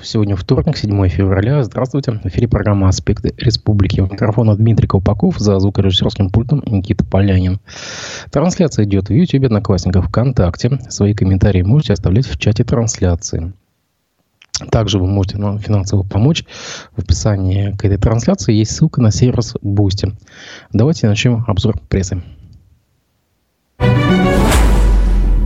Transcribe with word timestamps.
Сегодня 0.00 0.36
вторник, 0.36 0.76
7 0.76 1.08
февраля. 1.08 1.62
Здравствуйте. 1.64 2.12
В 2.12 2.26
эфире 2.26 2.46
программа 2.46 2.88
«Аспекты 2.88 3.34
республики». 3.36 4.00
У 4.00 4.04
микрофона 4.04 4.56
Дмитрий 4.56 4.86
Колпаков, 4.86 5.38
за 5.38 5.58
звукорежиссерским 5.58 6.30
пультом 6.30 6.62
Никита 6.66 7.04
Полянин. 7.04 7.58
Трансляция 8.30 8.84
идет 8.84 9.08
в 9.08 9.12
YouTube, 9.12 9.44
Одноклассниках, 9.44 10.06
ВКонтакте. 10.06 10.78
Свои 10.88 11.14
комментарии 11.14 11.62
можете 11.62 11.94
оставлять 11.94 12.26
в 12.26 12.38
чате 12.38 12.62
трансляции. 12.62 13.52
Также 14.70 15.00
вы 15.00 15.08
можете 15.08 15.38
нам 15.38 15.58
финансово 15.58 16.04
помочь. 16.04 16.44
В 16.96 17.00
описании 17.00 17.72
к 17.72 17.84
этой 17.84 17.98
трансляции 17.98 18.54
есть 18.54 18.76
ссылка 18.76 19.02
на 19.02 19.10
сервис 19.10 19.56
Boosty. 19.62 20.14
Давайте 20.72 21.08
начнем 21.08 21.44
обзор 21.48 21.78
прессы. 21.88 22.22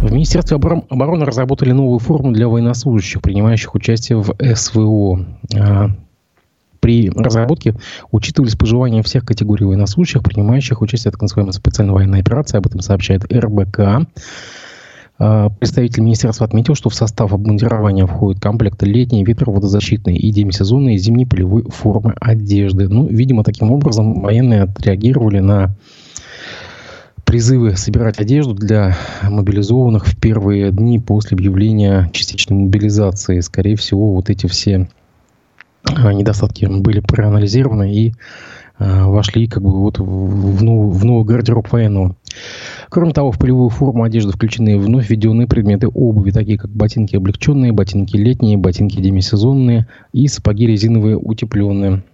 В 0.03 0.11
Министерстве 0.11 0.57
обороны 0.57 1.25
разработали 1.25 1.71
новую 1.71 2.01
форму 2.01 2.33
для 2.33 2.49
военнослужащих, 2.49 3.23
принимающих 3.23 3.73
участие 3.77 4.21
в 4.21 4.35
СВО. 4.57 5.25
А, 5.57 5.91
при 6.81 7.09
разработке 7.09 7.77
учитывались 8.11 8.57
пожелания 8.57 9.05
всех 9.05 9.25
категорий 9.25 9.65
военнослужащих, 9.65 10.25
принимающих 10.25 10.83
участие 10.83 11.13
в 11.13 11.15
так 11.15 11.23
называемой 11.23 11.53
специальной 11.53 11.95
военной 11.95 12.21
операции. 12.21 12.59
Об 12.59 12.67
этом 12.67 12.81
сообщает 12.81 13.33
РБК. 13.33 14.09
А, 15.21 15.51
представитель 15.51 16.03
министерства 16.03 16.47
отметил, 16.47 16.75
что 16.75 16.91
в 16.91 16.97
состав 16.97 17.33
обмундирования 17.33 18.05
входит 18.07 18.43
комплекты 18.43 18.87
летней, 18.87 19.25
ветроводозащитной 19.25 20.17
и 20.17 20.33
демисезонной 20.33 20.97
и 20.97 20.99
зимней 20.99 21.27
полевой 21.27 21.63
формы 21.71 22.15
одежды. 22.21 22.89
Ну, 22.89 23.07
видимо, 23.07 23.45
таким 23.45 23.71
образом 23.71 24.21
военные 24.21 24.63
отреагировали 24.63 25.39
на 25.39 25.77
призывы 27.33 27.79
собирать 27.79 28.21
одежду 28.21 28.53
для 28.53 28.95
мобилизованных 29.23 30.07
в 30.07 30.21
первые 30.21 30.71
дни 30.71 30.99
после 30.99 31.35
объявления 31.35 32.11
частичной 32.13 32.59
мобилизации. 32.59 33.41
Скорее 33.41 33.77
всего, 33.77 34.13
вот 34.13 34.29
эти 34.29 34.47
все 34.49 34.87
а, 35.85 36.13
недостатки 36.13 36.67
были 36.67 37.01
проанализированы 37.01 37.91
и 37.91 38.13
э, 38.79 39.05
вошли 39.05 39.47
как 39.47 39.63
бы 39.63 39.71
вот 39.71 39.99
в, 39.99 40.63
новый, 40.63 40.93
в 40.93 41.05
новый 41.07 41.25
гардероб 41.25 41.73
военного. 41.73 42.17
Кроме 42.91 43.15
того, 43.15 43.33
в 43.33 43.39
полевую 43.39 43.71
форму 43.71 44.05
одежды 44.05 44.33
включены 44.33 44.79
вновь 44.79 45.09
введенные 45.09 45.47
предметы 45.47 45.89
обуви, 45.89 46.33
такие 46.33 46.59
как 46.59 46.71
ботинки 46.71 47.17
облегченные, 47.17 47.73
ботинки 47.73 48.15
летние, 48.15 48.59
ботинки 48.59 49.01
демисезонные 49.01 49.87
и 50.13 50.29
сапоги 50.29 50.67
резиновые 50.67 51.17
утепленные. 51.17 52.05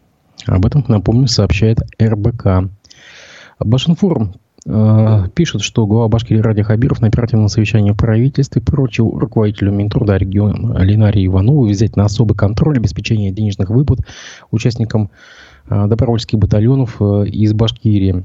Об 0.46 0.64
этом, 0.64 0.84
напомню, 0.86 1.26
сообщает 1.26 1.80
РБК. 2.00 2.70
Башинформ 3.58 4.34
Э, 4.70 5.28
пишут, 5.34 5.62
что 5.62 5.86
глава 5.86 6.08
Башкирии 6.08 6.40
Ради 6.40 6.62
Хабиров 6.62 7.00
на 7.00 7.08
оперативном 7.08 7.48
совещании 7.48 7.92
в 7.92 7.96
правительстве 7.96 8.60
поручил 8.60 9.18
руководителю 9.18 9.72
Минтруда 9.72 10.18
региона 10.18 10.78
Ленарии 10.82 11.26
Иванову 11.26 11.66
взять 11.66 11.96
на 11.96 12.04
особый 12.04 12.36
контроль 12.36 12.76
обеспечение 12.76 13.32
денежных 13.32 13.70
выплат 13.70 14.00
участникам 14.50 15.10
э, 15.70 15.86
добровольских 15.86 16.38
батальонов 16.38 16.96
э, 17.00 17.26
из 17.28 17.54
Башкирии. 17.54 18.24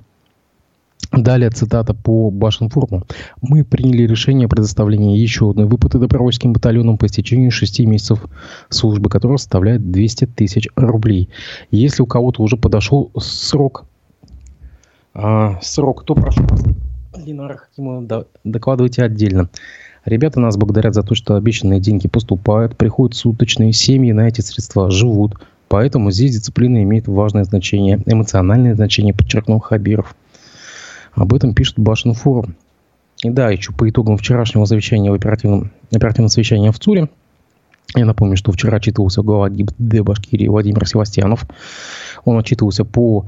Далее 1.14 1.50
цитата 1.50 1.94
по 1.94 2.30
Башинформу. 2.30 3.04
«Мы 3.42 3.64
приняли 3.64 4.04
решение 4.04 4.48
о 4.48 4.50
предоставлении 4.50 5.18
еще 5.18 5.50
одной 5.50 5.66
выплаты 5.66 5.98
добровольским 5.98 6.52
батальонам 6.52 6.98
по 6.98 7.06
истечению 7.06 7.52
6 7.52 7.80
месяцев 7.82 8.26
службы, 8.68 9.10
которая 9.10 9.38
составляет 9.38 9.92
200 9.92 10.26
тысяч 10.26 10.68
рублей. 10.76 11.30
Если 11.72 12.02
у 12.02 12.06
кого-то 12.06 12.42
уже 12.42 12.58
подошел 12.58 13.12
срок 13.18 13.86
а, 15.14 15.60
срок, 15.62 16.02
кто 16.02 16.16
прошу 16.16 16.44
вас? 16.44 16.64
Ленара 17.16 17.58
Хакимова, 17.58 18.26
докладывайте 18.44 19.04
отдельно. 19.04 19.50
Ребята 20.06 20.40
нас 20.40 20.58
благодарят 20.58 20.96
за 20.96 21.04
то, 21.04 21.16
что 21.16 21.36
обещанные 21.36 21.80
деньги 21.80 22.08
поступают, 22.08 22.76
приходят 22.76 23.16
суточные, 23.16 23.72
семьи 23.72 24.12
на 24.12 24.28
эти 24.28 24.42
средства 24.42 24.92
живут. 24.92 25.36
Поэтому 25.70 26.12
здесь 26.12 26.36
дисциплина 26.36 26.84
имеет 26.84 27.08
важное 27.08 27.46
значение, 27.46 28.02
эмоциональное 28.06 28.76
значение, 28.76 29.14
подчеркнул 29.14 29.60
Хабиров. 29.60 30.16
Об 31.14 31.34
этом 31.34 31.54
пишет 31.54 31.80
Башин 31.80 32.14
форум. 32.14 32.56
И 33.24 33.30
да, 33.30 33.50
еще 33.50 33.72
по 33.72 33.90
итогам 33.90 34.18
вчерашнего 34.18 34.66
совещания 34.66 35.10
в 35.10 35.14
оперативном, 35.14 35.72
оперативном 35.92 36.30
совещании 36.30 36.70
в 36.70 36.80
ЦУРе, 36.80 37.10
я 37.96 38.06
напомню, 38.06 38.36
что 38.36 38.52
вчера 38.52 38.78
отчитывался 38.78 39.22
глава 39.22 39.50
ГИБДД 39.50 40.02
Башкирии 40.02 40.48
Владимир 40.48 40.86
Севастьянов. 40.88 41.46
Он 42.26 42.38
отчитывался 42.38 42.84
по 42.84 43.26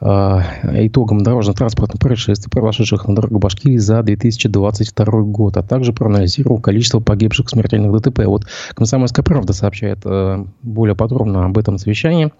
итогам 0.00 1.22
дорожно-транспортных 1.22 2.00
происшествий, 2.00 2.50
прошедших 2.50 3.06
на 3.08 3.14
дорогах 3.14 3.38
Башкирии 3.38 3.76
за 3.76 4.02
2022 4.02 5.22
год, 5.22 5.56
а 5.56 5.62
также 5.62 5.92
проанализировал 5.92 6.60
количество 6.60 7.00
погибших 7.00 7.46
в 7.46 7.50
смертельных 7.50 7.92
ДТП. 7.92 8.24
Вот 8.26 8.44
«Комсомольская 8.74 9.24
правда» 9.24 9.52
сообщает 9.52 10.00
э, 10.04 10.44
более 10.62 10.96
подробно 10.96 11.44
об 11.46 11.56
этом 11.56 11.78
совещании. 11.78 12.32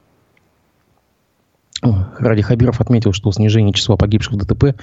Ради 2.18 2.42
Хабиров 2.42 2.80
отметил, 2.80 3.12
что 3.12 3.30
снижение 3.30 3.72
числа 3.72 3.96
погибших 3.96 4.34
в 4.34 4.36
ДТП 4.38 4.76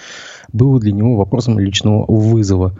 было 0.53 0.79
для 0.79 0.91
него 0.91 1.15
вопросом 1.15 1.57
личного 1.57 2.05
вызова. 2.07 2.75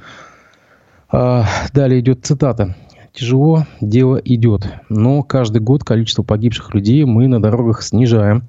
А, 1.09 1.45
далее 1.73 1.99
идет 1.99 2.25
цитата 2.25 2.75
тяжело 3.13 3.65
дело 3.81 4.21
идет. 4.23 4.67
Но 4.89 5.23
каждый 5.23 5.61
год 5.61 5.83
количество 5.83 6.23
погибших 6.23 6.73
людей 6.73 7.03
мы 7.05 7.27
на 7.27 7.41
дорогах 7.41 7.83
снижаем. 7.83 8.43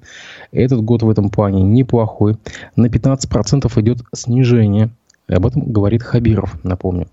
Этот 0.51 0.81
год 0.81 1.03
в 1.03 1.09
этом 1.09 1.29
плане 1.29 1.63
неплохой. 1.63 2.37
На 2.75 2.87
15% 2.87 3.81
идет 3.81 3.99
снижение. 4.13 4.89
Об 5.27 5.45
этом 5.45 5.71
говорит 5.71 6.03
Хабиров, 6.03 6.57
напомню. 6.63 7.07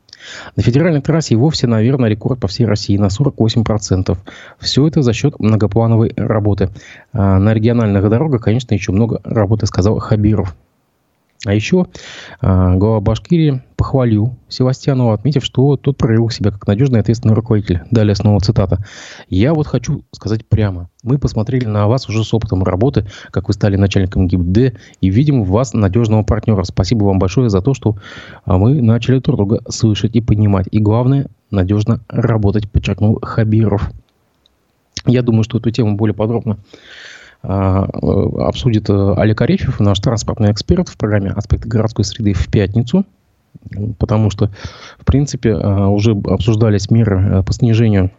На 0.57 0.63
федеральной 0.63 1.01
трассе 1.01 1.35
и 1.35 1.37
вовсе, 1.37 1.67
наверное, 1.67 2.11
рекорд 2.11 2.41
по 2.41 2.49
всей 2.49 2.67
России 2.67 2.97
на 2.97 3.07
48%. 3.07 4.17
Все 4.59 4.87
это 4.87 5.03
за 5.03 5.13
счет 5.13 5.39
многоплановой 5.39 6.13
работы. 6.17 6.71
А 7.13 7.39
на 7.39 7.55
региональных 7.55 8.09
дорогах, 8.09 8.43
конечно, 8.43 8.75
еще 8.75 8.93
много 8.93 9.21
работы, 9.25 9.67
сказал 9.67 9.99
Хабиров. 9.99 10.55
А 11.47 11.55
еще 11.55 11.87
э, 12.43 12.75
глава 12.77 13.01
Башкирии 13.01 13.63
похвалил 13.77 14.37
Севастьянова, 14.51 15.15
отметив, 15.15 15.43
что 15.43 15.79
тот 15.79 15.97
проявил 15.97 16.29
себя 16.29 16.51
как 16.51 16.67
надежный 16.67 17.01
ответственный 17.01 17.35
руководитель. 17.35 17.81
Далее 17.91 18.15
снова 18.15 18.41
цитата. 18.41 18.85
«Я 19.31 19.55
вот 19.55 19.67
хочу 19.67 20.05
сказать 20.13 20.47
прямо. 20.47 20.91
Мы 21.03 21.19
посмотрели 21.19 21.65
на 21.65 21.89
вас 21.89 22.11
уже 22.11 22.25
с 22.25 22.35
опытом 22.35 22.63
работы, 22.63 23.07
как 23.31 23.49
вы 23.49 23.55
стали 23.55 23.77
начальником 23.77 24.29
ГИБД, 24.29 24.79
и 25.01 25.09
видим 25.09 25.43
в 25.45 25.49
вас 25.49 25.73
надежного 25.73 26.25
партнера. 26.25 26.63
Спасибо 26.65 27.05
вам 27.05 27.19
большое 27.19 27.49
за 27.49 27.63
то, 27.63 27.73
что 27.73 27.97
а, 28.45 28.59
мы 28.59 28.83
начали 28.83 29.19
друг 29.19 29.39
друга 29.39 29.63
слышать 29.71 30.15
и 30.15 30.21
понимать. 30.21 30.67
И 30.71 30.79
главное, 30.79 31.29
надежно 31.51 32.03
работать», 32.11 32.71
подчеркнул 32.71 33.19
Хабиров. 33.23 33.91
Я 35.07 35.23
думаю, 35.23 35.45
что 35.45 35.57
эту 35.57 35.71
тему 35.71 35.97
более 35.97 36.15
подробно 36.15 36.59
а, 36.59 37.20
обсудит 37.43 38.91
э, 38.91 39.15
Олег 39.17 39.41
Арефьев, 39.41 39.81
наш 39.81 39.99
транспортный 40.01 40.53
эксперт 40.53 40.89
в 40.89 40.97
программе 40.97 41.31
«Аспекты 41.31 41.69
городской 41.69 42.05
среды» 42.05 42.35
в 42.35 42.49
пятницу. 42.49 43.05
Потому 43.99 44.31
что, 44.31 44.51
в 44.99 45.05
принципе, 45.05 45.55
а, 45.55 45.89
уже 45.89 46.13
обсуждались 46.13 46.91
меры 46.91 47.21
э, 47.21 47.43
по 47.43 47.53
снижению 47.53 48.11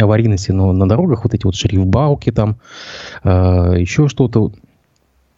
аварийности 0.00 0.52
на, 0.52 0.72
на 0.72 0.88
дорогах, 0.88 1.24
вот 1.24 1.34
эти 1.34 1.44
вот 1.44 1.54
шрифбауки 1.54 2.30
там, 2.30 2.56
а, 3.22 3.74
еще 3.74 4.08
что-то. 4.08 4.52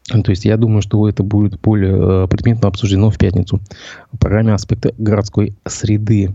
То 0.09 0.31
есть 0.31 0.45
я 0.45 0.57
думаю, 0.57 0.83
что 0.83 1.09
это 1.09 1.23
будет 1.23 1.61
более 1.61 2.25
э, 2.25 2.29
предметно 2.29 2.69
обсуждено 2.69 3.11
в 3.11 3.19
пятницу 3.19 3.61
в 4.13 4.19
программе 4.19 4.53
«Аспекты 4.53 4.95
городской 4.99 5.57
среды». 5.67 6.35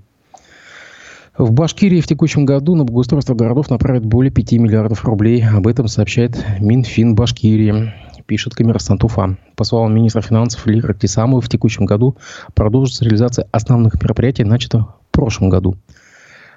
В 1.37 1.51
Башкирии 1.51 2.01
в 2.01 2.07
текущем 2.07 2.45
году 2.45 2.75
на 2.75 2.83
благоустройство 2.83 3.33
городов 3.33 3.69
направят 3.69 4.05
более 4.05 4.31
5 4.31 4.51
миллиардов 4.53 5.05
рублей. 5.05 5.43
Об 5.47 5.65
этом 5.65 5.87
сообщает 5.87 6.43
Минфин 6.59 7.15
Башкирии 7.15 7.93
пишет 8.31 8.53
коммерсант 8.53 9.03
Уфа. 9.03 9.37
По 9.55 9.63
словам 9.65 9.93
министра 9.93 10.21
финансов 10.21 10.65
Лира 10.65 10.93
Тисамова, 10.93 11.41
в 11.41 11.49
текущем 11.49 11.85
году 11.85 12.17
продолжится 12.53 13.03
реализация 13.03 13.47
основных 13.51 14.01
мероприятий, 14.01 14.45
начатых 14.45 14.83
в 14.83 15.11
прошлом 15.11 15.49
году. 15.49 15.75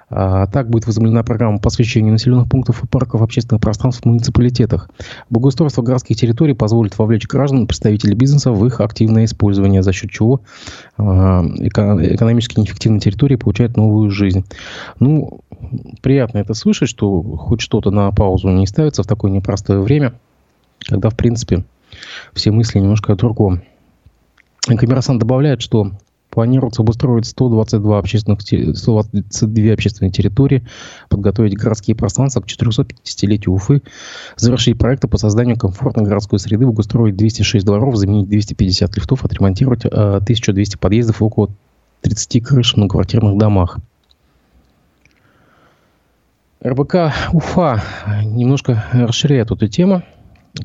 А, 0.09 0.45
так 0.47 0.69
будет 0.69 0.85
возобновлена 0.85 1.23
программа 1.23 1.57
по 1.57 1.67
освещению 1.67 2.13
населенных 2.13 2.47
пунктов 2.47 2.83
и 2.83 2.87
парков 2.87 3.21
общественных 3.21 3.61
пространств 3.61 4.03
в 4.03 4.05
муниципалитетах. 4.05 4.89
Благоустройство 5.29 5.81
городских 5.81 6.17
территорий 6.17 6.53
позволит 6.53 6.97
вовлечь 6.97 7.27
граждан, 7.27 7.65
представителей 7.65 8.15
бизнеса 8.15 8.51
в 8.51 8.65
их 8.65 8.81
активное 8.81 9.25
использование, 9.25 9.81
за 9.81 9.93
счет 9.93 10.11
чего 10.11 10.41
а, 10.97 11.43
экономически 11.59 12.59
неэффективные 12.59 12.99
территории 12.99 13.35
получают 13.35 13.77
новую 13.77 14.11
жизнь. 14.11 14.45
Ну, 14.99 15.41
приятно 16.01 16.37
это 16.37 16.53
слышать, 16.53 16.89
что 16.89 17.21
хоть 17.21 17.61
что-то 17.61 17.89
на 17.89 18.11
паузу 18.11 18.49
не 18.49 18.67
ставится 18.67 19.03
в 19.03 19.07
такое 19.07 19.31
непростое 19.31 19.81
время, 19.81 20.13
когда, 20.87 21.09
в 21.09 21.17
принципе, 21.17 21.65
все 22.33 22.51
мысли 22.51 22.79
немножко 22.79 23.13
о 23.13 23.15
другом. 23.15 23.61
Коммерсант 24.65 25.19
добавляет, 25.19 25.61
что 25.61 25.91
Планируется 26.35 26.81
обустроить 26.81 27.25
122 27.27 27.97
общественных, 27.97 28.41
122 28.41 29.71
общественные 29.71 30.11
территории, 30.11 30.67
подготовить 31.07 31.55
городские 31.55 31.95
пространства 31.95 32.41
к 32.41 32.45
450-летию 32.45 33.53
Уфы, 33.53 33.81
завершить 34.35 34.77
проекты 34.77 35.07
по 35.07 35.17
созданию 35.17 35.57
комфортной 35.57 36.03
городской 36.03 36.37
среды, 36.37 36.65
обустроить 36.65 37.15
206 37.15 37.65
дворов, 37.65 37.95
заменить 37.95 38.27
250 38.27 38.97
лифтов, 38.97 39.23
отремонтировать 39.23 39.85
1200 39.85 40.75
э, 40.75 40.77
подъездов 40.77 41.21
около 41.21 41.51
30 42.01 42.43
крыш 42.43 42.73
в 42.73 42.77
многоквартирных 42.79 43.37
домах. 43.37 43.77
РБК 46.61 47.13
Уфа 47.31 47.81
немножко 48.25 48.83
расширяет 48.91 49.51
эту 49.51 49.69
тему– 49.69 50.03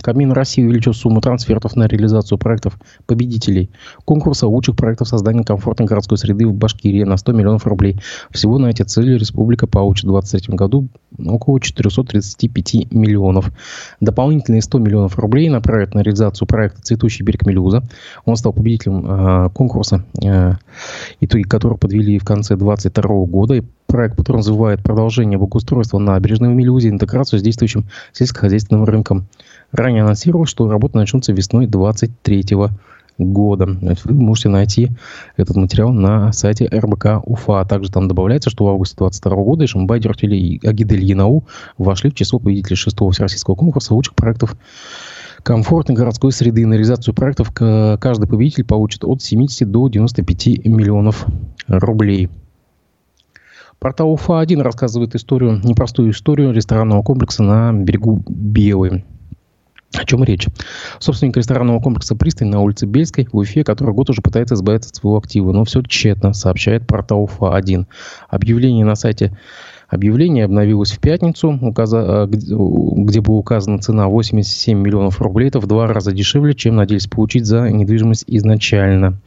Кабмин 0.03 0.33
России 0.33 0.65
увеличил 0.65 0.95
сумму 0.95 1.21
трансфертов 1.21 1.77
на 1.77 1.87
реализацию 1.87 2.39
проектов 2.39 2.79
победителей 3.07 3.71
конкурса 4.05 4.47
лучших 4.47 4.77
проектов 4.77 5.09
создания 5.09 5.43
комфортной 5.43 5.89
городской 5.89 6.17
среды 6.17 6.47
в 6.47 6.55
Башкирии 6.55 7.03
на 7.03 7.17
100 7.17 7.33
миллионов 7.33 7.67
рублей. 7.67 8.01
Всего 8.31 8.59
на 8.59 8.69
эти 8.69 8.83
цели 8.83 9.19
республика 9.19 9.67
получит 9.67 10.05
в 10.05 10.13
2023 10.13 10.55
году 10.57 10.89
около 11.19 11.61
435 11.61 12.93
миллионов. 12.93 13.51
Дополнительные 14.01 14.63
100 14.63 14.79
миллионов 14.79 15.19
рублей 15.19 15.49
направят 15.49 15.95
на 15.95 16.01
реализацию 16.01 16.47
проекта 16.47 16.83
«Цветущий 16.83 17.25
берег 17.25 17.45
Мелюза». 17.45 17.83
Он 18.25 18.37
стал 18.37 18.53
победителем 18.53 19.05
э, 19.07 19.51
конкурса, 19.51 20.05
э, 20.23 20.55
итоги 21.21 21.43
которого 21.43 21.77
подвели 21.77 22.19
в 22.19 22.25
конце 22.25 22.57
2022 22.57 23.25
года. 23.27 23.55
И 23.55 23.63
проект, 23.87 24.17
который 24.17 24.39
развивает 24.39 24.83
продолжение 24.83 25.39
благоустройства 25.39 25.99
набережной 25.99 26.51
в 26.51 26.55
Мелюзе, 26.55 26.89
интеграцию 26.89 27.41
с 27.41 27.43
действующим 27.43 27.87
сельскохозяйственным 28.13 28.85
рынком. 28.85 29.27
Ранее 29.73 30.03
анонсировал, 30.03 30.47
что 30.47 30.69
работы 30.69 30.99
начнутся 30.99 31.33
весной 31.33 31.67
2023 31.67 32.57
года. 33.19 33.67
Вы 34.05 34.15
можете 34.15 34.49
найти 34.49 34.91
этот 35.37 35.57
материал 35.57 35.93
на 35.93 36.33
сайте 36.33 36.67
РБК 36.67 37.23
Уфа. 37.25 37.65
Также 37.67 37.93
там 37.93 38.09
добавляется, 38.09 38.49
что 38.49 38.65
в 38.65 38.69
августе 38.69 38.97
2022 38.97 39.45
года 39.45 39.65
Ишимбай, 39.67 40.01
Дюртели 40.01 40.37
и 40.37 40.67
Агидель 40.67 41.05
Янау 41.05 41.45
вошли 41.77 42.11
в 42.11 42.15
число 42.15 42.39
победителей 42.39 42.77
шестого 42.77 43.13
всероссийского 43.13 43.57
конкурса 43.57 43.95
лучших 43.95 44.15
проектов 44.15 44.57
комфортной 45.43 45.97
городской 45.97 46.33
среды. 46.33 46.67
На 46.67 46.75
реализацию 46.75 47.15
проектов 47.15 47.53
каждый 47.53 48.27
победитель 48.27 48.65
получит 48.65 49.05
от 49.05 49.23
70 49.23 49.71
до 49.71 49.89
95 49.89 50.65
миллионов 50.67 51.27
рублей. 51.69 52.31
Портал 53.79 54.13
УФА-1 54.13 54.63
рассказывает 54.63 55.15
историю, 55.15 55.61
непростую 55.63 56.11
историю 56.11 56.53
ресторанного 56.53 57.03
комплекса 57.03 57.43
на 57.43 57.73
берегу 57.73 58.23
Белой. 58.29 59.05
О 59.95 60.05
чем 60.05 60.23
речь? 60.23 60.47
Собственник 61.01 61.37
ресторанного 61.37 61.81
комплекса 61.81 62.15
«Пристань» 62.15 62.49
на 62.49 62.61
улице 62.61 62.87
Бельской 62.87 63.27
в 63.31 63.37
Уфе, 63.37 63.65
который 63.65 63.93
год 63.93 64.11
уже 64.11 64.23
пытается 64.23 64.55
избавиться 64.55 64.91
от 64.91 64.97
своего 64.97 65.19
актива, 65.19 65.53
но 65.53 65.65
все 65.65 65.83
тщетно, 65.83 66.33
сообщает 66.33 66.87
портал 66.87 67.25
УФА-1. 67.25 67.87
Объявление 68.29 68.85
на 68.85 68.95
сайте 68.95 69.37
Объявление 69.91 70.45
обновилось 70.45 70.93
в 70.93 71.01
пятницу, 71.01 71.59
э, 71.61 72.27
где 72.29 73.21
была 73.21 73.39
указана 73.39 73.81
цена 73.81 74.07
87 74.07 74.79
миллионов 74.79 75.21
рублей. 75.21 75.49
Это 75.49 75.59
в 75.59 75.67
два 75.67 75.89
раза 75.89 76.13
дешевле, 76.13 76.55
чем 76.55 76.77
надеялись 76.77 77.09
получить 77.09 77.45
за 77.45 77.69
недвижимость 77.71 78.25
изначально. 78.29 79.19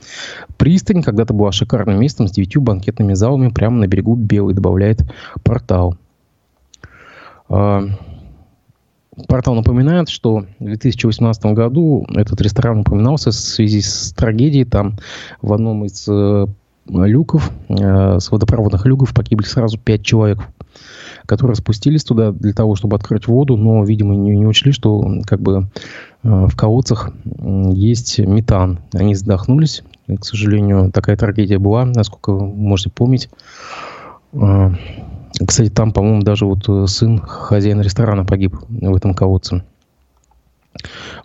Пристань 0.58 1.04
когда-то 1.04 1.34
была 1.34 1.52
шикарным 1.52 2.00
местом 2.00 2.30
с 2.30 2.32
девятью 2.32 2.62
банкетными 2.62 3.14
залами 3.14 3.50
прямо 3.50 3.76
на 3.76 3.88
берегу 3.88 4.16
Белой, 4.16 4.54
добавляет 4.54 5.02
портал. 5.44 5.98
Портал 9.28 9.56
напоминает, 9.56 10.10
что 10.10 10.46
в 10.60 10.64
2018 10.64 11.46
году 11.48 12.06
этот 12.16 12.42
ресторан 12.42 12.80
упоминался 12.80 13.32
в 13.32 13.36
связи 13.36 13.82
с 13.82 14.12
трагедией. 14.14 14.66
Там 14.66 14.98
в 15.42 15.54
одном 15.54 15.86
из 15.86 16.08
э, 16.08 16.48
люков, 16.88 17.52
э, 17.70 18.20
с 18.20 18.32
водопроводных 18.32 18.86
люков 18.86 19.14
погибли 19.14 19.46
сразу 19.46 19.78
пять 19.78 20.04
человек, 20.04 20.40
которые 21.28 21.56
спустились 21.56 22.04
туда 22.04 22.32
для 22.32 22.54
того, 22.54 22.76
чтобы 22.76 22.96
открыть 22.96 23.28
воду, 23.28 23.56
но, 23.56 23.84
видимо, 23.84 24.16
не, 24.16 24.32
не 24.32 24.48
учли, 24.48 24.72
что 24.72 25.22
как 25.26 25.42
бы 25.42 25.68
э, 26.24 26.46
в 26.48 26.56
колодцах 26.56 27.12
есть 27.72 28.20
метан. 28.20 28.80
Они 28.94 29.14
задохнулись. 29.14 29.84
И, 30.08 30.18
к 30.18 30.26
сожалению, 30.26 30.92
такая 30.92 31.16
трагедия 31.18 31.60
была, 31.60 31.86
насколько 31.86 32.32
вы 32.32 32.48
можете 32.48 32.90
помнить. 32.90 33.30
Кстати, 35.46 35.70
там, 35.70 35.92
по-моему, 35.92 36.22
даже 36.22 36.46
вот 36.46 36.68
э, 36.70 36.86
сын 36.88 37.20
хозяина 37.20 37.82
ресторана 37.82 38.24
погиб 38.26 38.56
в 38.70 38.96
этом 38.96 39.14
колодце. 39.14 39.64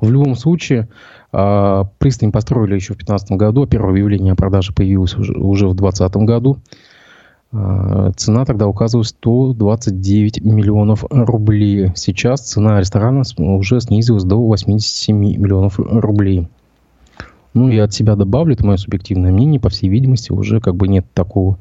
В 0.00 0.10
любом 0.10 0.34
случае, 0.34 0.88
а, 1.32 1.84
пристань 1.98 2.32
построили 2.32 2.74
еще 2.74 2.94
в 2.94 2.98
2015 2.98 3.32
году. 3.32 3.66
Первое 3.66 3.92
объявление 3.92 4.32
о 4.32 4.36
продаже 4.36 4.72
появилось 4.72 5.14
уже, 5.14 5.32
уже 5.34 5.68
в 5.68 5.74
2020 5.74 6.16
году. 6.24 6.58
А, 7.52 8.12
цена 8.12 8.44
тогда 8.44 8.66
указывалась 8.66 9.08
129 9.08 10.42
миллионов 10.42 11.04
рублей. 11.10 11.92
Сейчас 11.94 12.40
цена 12.40 12.80
ресторана 12.80 13.22
уже 13.36 13.80
снизилась 13.80 14.24
до 14.24 14.36
87 14.36 15.16
миллионов 15.16 15.78
рублей. 15.78 16.48
Ну, 17.54 17.68
я 17.68 17.84
от 17.84 17.94
себя 17.94 18.14
добавлю, 18.14 18.54
это 18.54 18.64
мое 18.64 18.76
субъективное 18.76 19.32
мнение, 19.32 19.60
по 19.60 19.68
всей 19.68 19.88
видимости, 19.88 20.32
уже 20.32 20.60
как 20.60 20.76
бы 20.76 20.86
нет 20.86 21.06
такого 21.14 21.58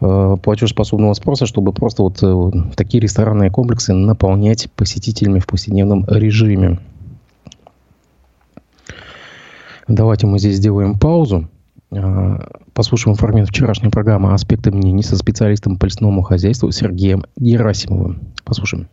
э, 0.00 0.36
платежеспособного 0.42 1.12
спроса, 1.14 1.46
чтобы 1.46 1.72
просто 1.72 2.02
вот 2.02 2.22
э, 2.22 2.50
такие 2.76 3.00
ресторанные 3.00 3.50
комплексы 3.50 3.92
наполнять 3.92 4.70
посетителями 4.72 5.40
в 5.40 5.46
повседневном 5.46 6.06
режиме. 6.08 6.78
Давайте 9.88 10.26
мы 10.26 10.38
здесь 10.38 10.56
сделаем 10.56 10.98
паузу. 10.98 11.48
Э, 11.90 12.38
послушаем 12.72 13.16
фрагмент 13.16 13.48
вчерашней 13.48 13.90
программы 13.90 14.32
«Аспекты 14.32 14.70
мнений» 14.70 15.02
со 15.02 15.16
специалистом 15.16 15.76
по 15.76 15.86
лесному 15.86 16.22
хозяйству 16.22 16.70
Сергеем 16.70 17.24
Герасимовым. 17.36 18.20
Послушаем. 18.44 18.88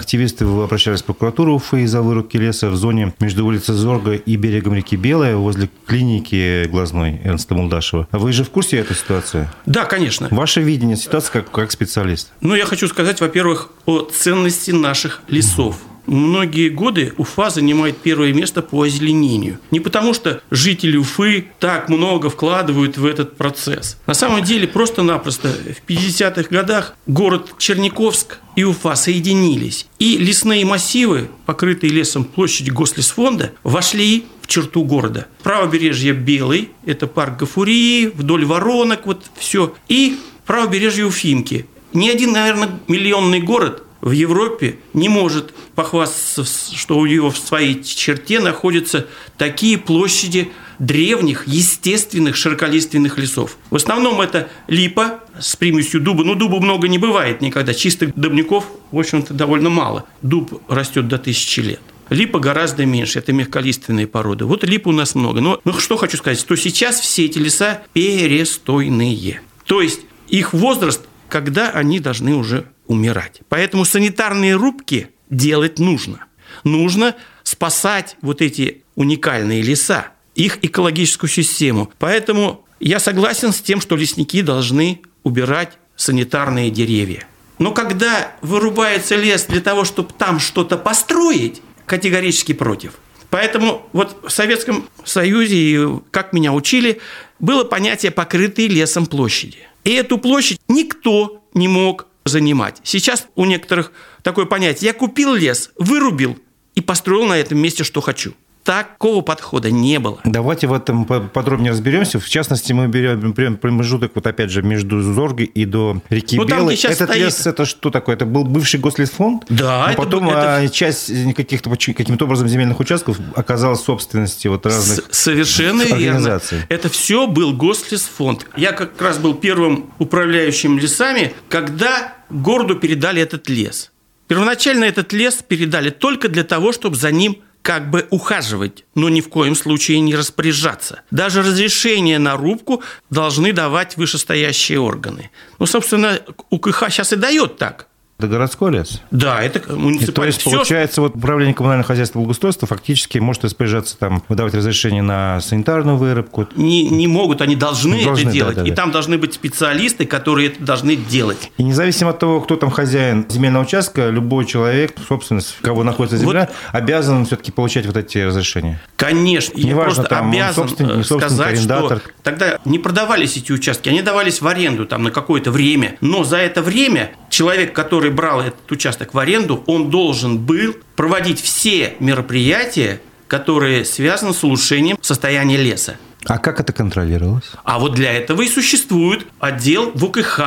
Активисты 0.00 0.46
обращались 0.46 1.02
в 1.02 1.04
прокуратуру 1.04 1.56
Уфы 1.56 1.82
из-за 1.82 2.00
вырубки 2.00 2.38
леса 2.38 2.70
в 2.70 2.76
зоне 2.76 3.12
между 3.20 3.44
улицей 3.44 3.74
Зорга 3.74 4.14
и 4.14 4.36
берегом 4.36 4.72
реки 4.72 4.96
Белая 4.96 5.36
возле 5.36 5.68
клиники 5.84 6.66
глазной 6.68 7.20
Эрнста 7.22 7.54
Мулдашева. 7.54 8.08
А 8.10 8.18
вы 8.18 8.32
же 8.32 8.44
в 8.44 8.48
курсе 8.48 8.78
этой 8.78 8.96
ситуации? 8.96 9.50
Да, 9.66 9.84
конечно. 9.84 10.28
Ваше 10.30 10.62
видение 10.62 10.96
ситуации 10.96 11.32
как, 11.32 11.50
как 11.50 11.70
специалист? 11.70 12.32
Ну, 12.40 12.54
я 12.54 12.64
хочу 12.64 12.88
сказать, 12.88 13.20
во-первых, 13.20 13.68
о 13.84 14.00
ценности 14.04 14.70
наших 14.70 15.20
лесов. 15.28 15.76
Угу 15.76 15.89
многие 16.06 16.68
годы 16.68 17.12
Уфа 17.16 17.50
занимает 17.50 17.98
первое 17.98 18.32
место 18.32 18.62
по 18.62 18.82
озеленению. 18.82 19.58
Не 19.70 19.80
потому, 19.80 20.14
что 20.14 20.42
жители 20.50 20.96
Уфы 20.96 21.46
так 21.58 21.88
много 21.88 22.30
вкладывают 22.30 22.98
в 22.98 23.06
этот 23.06 23.36
процесс. 23.36 23.98
На 24.06 24.14
самом 24.14 24.42
деле, 24.42 24.66
просто-напросто 24.66 25.48
в 25.48 25.88
50-х 25.88 26.48
годах 26.50 26.94
город 27.06 27.54
Черниковск 27.58 28.38
и 28.56 28.64
Уфа 28.64 28.94
соединились. 28.94 29.86
И 29.98 30.18
лесные 30.18 30.64
массивы, 30.64 31.28
покрытые 31.46 31.92
лесом 31.92 32.24
площадь 32.24 32.72
Гослесфонда, 32.72 33.52
вошли 33.62 34.26
в 34.42 34.46
черту 34.46 34.84
города. 34.84 35.26
Правобережье 35.42 36.12
Белый, 36.12 36.70
это 36.84 37.06
парк 37.06 37.38
Гафурии, 37.38 38.06
вдоль 38.06 38.44
воронок, 38.44 39.06
вот 39.06 39.24
все. 39.36 39.74
И 39.88 40.18
правобережье 40.46 41.06
Уфимки. 41.06 41.66
Ни 41.92 42.08
один, 42.08 42.32
наверное, 42.32 42.70
миллионный 42.88 43.40
город 43.40 43.84
в 44.00 44.10
Европе 44.12 44.76
не 44.94 45.08
может 45.08 45.52
похвастаться, 45.74 46.44
что 46.76 46.98
у 46.98 47.06
него 47.06 47.30
в 47.30 47.38
своей 47.38 47.82
черте 47.82 48.40
находятся 48.40 49.06
такие 49.36 49.78
площади 49.78 50.50
древних, 50.78 51.46
естественных 51.46 52.36
широколиственных 52.36 53.18
лесов. 53.18 53.58
В 53.70 53.76
основном 53.76 54.20
это 54.20 54.48
липа 54.66 55.20
с 55.38 55.54
примесью 55.56 56.00
дуба. 56.00 56.24
Но 56.24 56.34
дуба 56.34 56.60
много 56.60 56.88
не 56.88 56.98
бывает 56.98 57.42
никогда. 57.42 57.74
Чистых 57.74 58.14
дубников, 58.14 58.64
в 58.90 58.98
общем-то, 58.98 59.34
довольно 59.34 59.68
мало. 59.68 60.06
Дуб 60.22 60.62
растет 60.68 61.06
до 61.06 61.18
тысячи 61.18 61.60
лет. 61.60 61.80
Липа 62.08 62.40
гораздо 62.40 62.86
меньше, 62.86 63.20
это 63.20 63.32
мягколиственные 63.32 64.08
породы. 64.08 64.44
Вот 64.44 64.64
липа 64.64 64.88
у 64.88 64.92
нас 64.92 65.14
много. 65.14 65.40
Но 65.40 65.60
ну, 65.64 65.72
что 65.74 65.96
хочу 65.96 66.16
сказать, 66.16 66.40
что 66.40 66.56
сейчас 66.56 66.98
все 66.98 67.26
эти 67.26 67.38
леса 67.38 67.82
перестойные. 67.92 69.42
То 69.66 69.80
есть 69.80 70.00
их 70.28 70.52
возраст, 70.52 71.02
когда 71.28 71.70
они 71.70 72.00
должны 72.00 72.34
уже 72.34 72.66
умирать. 72.90 73.40
Поэтому 73.48 73.84
санитарные 73.84 74.56
рубки 74.56 75.10
делать 75.30 75.78
нужно. 75.78 76.26
Нужно 76.64 77.14
спасать 77.44 78.16
вот 78.20 78.42
эти 78.42 78.82
уникальные 78.96 79.62
леса, 79.62 80.08
их 80.34 80.58
экологическую 80.62 81.30
систему. 81.30 81.92
Поэтому 82.00 82.66
я 82.80 82.98
согласен 82.98 83.52
с 83.52 83.60
тем, 83.60 83.80
что 83.80 83.94
лесники 83.94 84.42
должны 84.42 85.02
убирать 85.22 85.78
санитарные 85.94 86.70
деревья. 86.70 87.28
Но 87.60 87.70
когда 87.70 88.32
вырубается 88.42 89.14
лес 89.14 89.44
для 89.44 89.60
того, 89.60 89.84
чтобы 89.84 90.12
там 90.18 90.40
что-то 90.40 90.76
построить, 90.76 91.62
категорически 91.86 92.54
против. 92.54 92.94
Поэтому 93.28 93.86
вот 93.92 94.16
в 94.24 94.30
Советском 94.30 94.88
Союзе, 95.04 96.00
как 96.10 96.32
меня 96.32 96.52
учили, 96.52 97.00
было 97.38 97.62
понятие 97.62 98.10
покрытые 98.10 98.66
лесом 98.66 99.06
площади. 99.06 99.58
И 99.84 99.92
эту 99.92 100.18
площадь 100.18 100.60
никто 100.66 101.44
не 101.54 101.68
мог 101.68 102.09
занимать. 102.30 102.80
Сейчас 102.82 103.26
у 103.34 103.44
некоторых 103.44 103.92
такое 104.22 104.46
понятие. 104.46 104.88
Я 104.88 104.94
купил 104.94 105.34
лес, 105.34 105.70
вырубил 105.76 106.38
и 106.74 106.80
построил 106.80 107.26
на 107.26 107.36
этом 107.36 107.58
месте, 107.58 107.84
что 107.84 108.00
хочу. 108.00 108.34
Такого 108.70 109.20
подхода 109.20 109.72
не 109.72 109.98
было. 109.98 110.20
Давайте 110.22 110.68
в 110.68 110.72
этом 110.72 111.04
подробнее 111.04 111.72
разберемся. 111.72 112.20
В 112.20 112.28
частности, 112.28 112.72
мы 112.72 112.86
берем, 112.86 113.32
берем 113.32 113.56
промежуток, 113.56 114.12
вот 114.14 114.28
опять 114.28 114.50
же, 114.50 114.62
между 114.62 115.02
Зоргой 115.02 115.46
и 115.46 115.64
до 115.64 116.00
реки 116.08 116.36
ну, 116.36 116.44
Белой. 116.44 116.76
Этот 116.76 116.94
стоит... 116.94 117.16
лес, 117.16 117.46
это 117.48 117.64
что 117.64 117.90
такое? 117.90 118.14
Это 118.14 118.26
был 118.26 118.44
бывший 118.44 118.78
гослесфонд? 118.78 119.46
Да. 119.48 119.88
Но 119.88 119.94
потом 119.96 120.30
это... 120.30 120.68
часть 120.72 121.10
каких-то 121.34 121.68
каким-то 121.70 122.26
образом 122.26 122.46
земельных 122.46 122.78
участков 122.78 123.18
оказалась 123.34 123.80
в 123.80 123.84
собственности 123.84 124.46
вот 124.46 124.64
разных 124.66 125.08
С 125.10 125.18
Совершенно 125.18 125.82
верно. 125.82 126.40
Это 126.68 126.88
все 126.88 127.26
был 127.26 127.52
гослесфонд. 127.52 128.46
Я 128.56 128.70
как 128.70 129.02
раз 129.02 129.18
был 129.18 129.34
первым 129.34 129.90
управляющим 129.98 130.78
лесами, 130.78 131.34
когда 131.48 132.14
городу 132.30 132.76
передали 132.76 133.20
этот 133.20 133.48
лес. 133.48 133.90
Первоначально 134.28 134.84
этот 134.84 135.12
лес 135.12 135.40
передали 135.46 135.90
только 135.90 136.28
для 136.28 136.44
того, 136.44 136.70
чтобы 136.72 136.94
за 136.94 137.10
ним 137.10 137.38
как 137.62 137.90
бы 137.90 138.06
ухаживать, 138.10 138.84
но 138.94 139.08
ни 139.08 139.20
в 139.20 139.28
коем 139.28 139.54
случае 139.54 140.00
не 140.00 140.14
распоряжаться. 140.14 141.02
Даже 141.10 141.42
разрешение 141.42 142.18
на 142.18 142.36
рубку 142.36 142.82
должны 143.10 143.52
давать 143.52 143.96
вышестоящие 143.96 144.80
органы. 144.80 145.30
Ну, 145.58 145.66
собственно, 145.66 146.20
УКХ 146.50 146.84
сейчас 146.88 147.12
и 147.12 147.16
дает 147.16 147.58
так. 147.58 147.86
Это 148.20 148.28
городской 148.28 148.70
лес? 148.70 149.00
Да, 149.10 149.42
это 149.42 149.60
муниципальный. 149.74 150.12
то 150.12 150.24
есть, 150.24 150.40
Все, 150.42 150.50
получается, 150.50 150.94
что... 150.96 151.02
вот 151.02 151.16
управление 151.16 151.54
коммунального 151.54 151.86
хозяйства 151.86 152.18
и 152.18 152.20
благоустройства 152.20 152.68
фактически 152.68 153.16
может 153.16 153.44
распоряжаться, 153.44 153.96
там, 153.98 154.22
выдавать 154.28 154.52
разрешение 154.52 155.00
на 155.00 155.40
санитарную 155.40 155.96
вырубку? 155.96 156.46
Не, 156.54 156.86
не 156.90 157.06
могут, 157.06 157.40
они 157.40 157.56
должны, 157.56 158.04
должны 158.04 158.24
это 158.24 158.30
делать. 158.30 158.56
Да, 158.56 158.62
да, 158.62 158.68
и 158.68 158.72
там 158.72 158.90
должны 158.90 159.16
быть 159.16 159.32
специалисты, 159.32 160.04
которые 160.04 160.48
это 160.48 160.62
должны 160.62 160.96
делать. 160.96 161.50
И 161.56 161.62
независимо 161.62 162.10
от 162.10 162.18
того, 162.18 162.42
кто 162.42 162.56
там 162.56 162.70
хозяин 162.70 163.24
земельного 163.30 163.64
участка, 163.64 164.10
любой 164.10 164.44
человек, 164.44 164.92
собственность, 165.08 165.56
кого 165.62 165.82
находится 165.82 166.18
земля, 166.18 166.50
вот... 166.50 166.78
обязан 166.78 167.24
все-таки 167.24 167.52
получать 167.52 167.86
вот 167.86 167.96
эти 167.96 168.18
разрешения? 168.18 168.78
Конечно. 168.96 169.56
Не 169.56 169.70
Я 169.70 169.76
важно, 169.76 169.94
просто 169.94 170.14
там, 170.14 170.30
обязан 170.30 170.68
собственник, 170.68 171.06
сказать, 171.06 171.58
арендатор. 171.58 171.98
что 172.00 172.10
тогда 172.22 172.58
не 172.66 172.78
продавались 172.78 173.38
эти 173.38 173.50
участки, 173.52 173.88
они 173.88 174.02
давались 174.02 174.42
в 174.42 174.46
аренду 174.46 174.84
там, 174.84 175.04
на 175.04 175.10
какое-то 175.10 175.50
время, 175.50 175.96
но 176.02 176.24
за 176.24 176.36
это 176.36 176.60
время 176.60 177.12
человек, 177.30 177.72
который 177.72 178.09
брал 178.10 178.40
этот 178.40 178.70
участок 178.70 179.14
в 179.14 179.18
аренду, 179.18 179.62
он 179.66 179.90
должен 179.90 180.38
был 180.38 180.74
проводить 180.96 181.40
все 181.40 181.94
мероприятия, 182.00 183.00
которые 183.28 183.84
связаны 183.84 184.34
с 184.34 184.44
улучшением 184.44 184.98
состояния 185.00 185.56
леса. 185.56 185.96
А 186.26 186.38
как 186.38 186.60
это 186.60 186.72
контролировалось? 186.72 187.52
А 187.64 187.78
вот 187.78 187.94
для 187.94 188.12
этого 188.12 188.42
и 188.42 188.48
существует 188.48 189.26
отдел 189.38 189.92
ВКХ, 189.92 190.40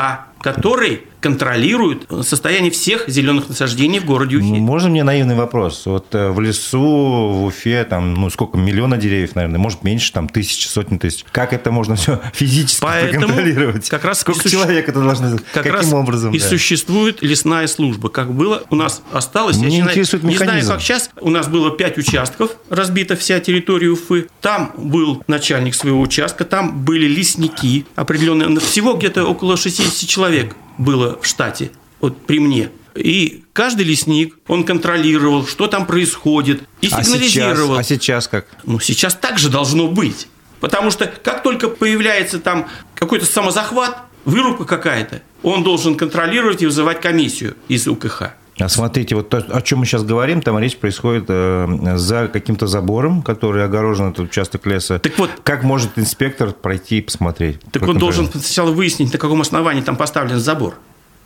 который 0.43 1.03
контролирует 1.21 2.05
состояние 2.23 2.69
всех 2.69 3.07
зеленых 3.07 3.47
насаждений 3.47 3.99
в 3.99 4.05
городе 4.05 4.35
Уфе. 4.37 4.45
Можно 4.45 4.89
мне 4.89 5.05
наивный 5.05 5.35
вопрос? 5.35 5.85
Вот 5.85 6.13
э, 6.13 6.31
в 6.31 6.41
лесу, 6.41 6.79
в 6.79 7.45
Уфе, 7.45 7.85
там, 7.85 8.13
ну, 8.13 8.29
сколько, 8.29 8.57
миллиона 8.57 8.97
деревьев, 8.97 9.33
наверное, 9.35 9.57
может, 9.57 9.85
меньше, 9.85 10.11
там, 10.11 10.27
тысячи, 10.27 10.67
сотни 10.67 10.97
тысяч. 10.97 11.23
Как 11.31 11.53
это 11.53 11.71
можно 11.71 11.95
все 11.95 12.19
физически 12.33 12.81
Поэтому 12.81 13.27
контролировать? 13.27 13.89
Как 13.89 14.03
раз 14.03 14.19
сколько 14.19 14.41
суще... 14.41 14.57
человек 14.57 14.89
это 14.89 15.01
должно 15.01 15.37
как 15.37 15.63
Каким 15.63 15.73
раз 15.73 15.93
образом? 15.93 16.33
И 16.33 16.39
да. 16.39 16.45
существует 16.45 17.21
лесная 17.21 17.67
служба. 17.67 18.09
Как 18.09 18.33
было, 18.33 18.63
у 18.69 18.75
нас 18.75 19.01
осталось... 19.13 19.55
Мне 19.55 19.77
я 19.77 19.85
интересует 19.85 20.23
не 20.23 20.35
знаю, 20.35 20.67
как 20.67 20.81
сейчас. 20.81 21.09
У 21.21 21.29
нас 21.29 21.47
было 21.47 21.71
пять 21.71 21.97
участков, 21.97 22.51
разбита 22.69 23.15
вся 23.15 23.39
территория 23.39 23.87
Уфы. 23.87 24.27
Там 24.41 24.73
был 24.75 25.23
начальник 25.27 25.73
своего 25.73 26.01
участка, 26.01 26.43
там 26.43 26.83
были 26.83 27.07
лесники 27.07 27.85
определенные. 27.95 28.59
Всего 28.59 28.95
где-то 28.95 29.23
около 29.23 29.55
60 29.55 30.09
человек 30.09 30.32
было 30.77 31.19
в 31.21 31.25
штате, 31.25 31.71
вот 32.01 32.25
при 32.25 32.39
мне. 32.39 32.69
И 32.95 33.43
каждый 33.53 33.85
лесник, 33.85 34.37
он 34.47 34.63
контролировал, 34.63 35.47
что 35.47 35.67
там 35.67 35.85
происходит, 35.85 36.63
и 36.81 36.89
сигнализировал. 36.89 37.77
А 37.77 37.83
сейчас, 37.83 37.89
а 37.91 37.95
сейчас 37.95 38.27
как? 38.27 38.47
Ну, 38.65 38.79
сейчас 38.79 39.15
так 39.15 39.39
же 39.39 39.49
должно 39.49 39.87
быть. 39.87 40.27
Потому 40.59 40.91
что 40.91 41.07
как 41.07 41.43
только 41.43 41.67
появляется 41.69 42.39
там 42.39 42.67
какой-то 42.95 43.25
самозахват, 43.25 43.97
вырубка 44.25 44.65
какая-то, 44.65 45.21
он 45.41 45.63
должен 45.63 45.95
контролировать 45.95 46.61
и 46.61 46.65
вызывать 46.65 47.01
комиссию 47.01 47.55
из 47.67 47.87
УКХ. 47.87 48.31
А 48.59 48.69
смотрите, 48.69 49.15
вот 49.15 49.29
то, 49.29 49.37
о 49.37 49.61
чем 49.61 49.79
мы 49.79 49.85
сейчас 49.85 50.03
говорим, 50.03 50.41
там 50.41 50.59
речь 50.59 50.77
происходит 50.77 51.25
э, 51.27 51.95
за 51.95 52.27
каким-то 52.27 52.67
забором, 52.67 53.23
который 53.23 53.65
огорожен 53.65 54.11
этот 54.11 54.27
участок 54.27 54.65
леса. 54.67 54.99
Так 54.99 55.17
вот, 55.17 55.31
как 55.43 55.63
может 55.63 55.97
инспектор 55.97 56.51
пройти 56.51 56.99
и 56.99 57.01
посмотреть? 57.01 57.59
Так 57.71 57.87
он 57.87 57.97
должен 57.97 58.27
сначала 58.27 58.71
выяснить, 58.71 59.11
на 59.11 59.17
каком 59.17 59.41
основании 59.41 59.81
там 59.81 59.95
поставлен 59.95 60.39
забор. 60.39 60.75